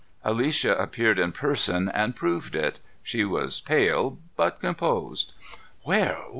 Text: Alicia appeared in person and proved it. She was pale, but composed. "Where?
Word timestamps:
Alicia 0.23 0.75
appeared 0.79 1.19
in 1.19 1.31
person 1.31 1.87
and 1.87 2.15
proved 2.15 2.55
it. 2.55 2.79
She 3.03 3.23
was 3.23 3.61
pale, 3.61 4.17
but 4.35 4.59
composed. 4.59 5.35
"Where? 5.83 6.23